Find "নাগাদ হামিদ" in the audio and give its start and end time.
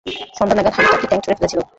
0.57-0.89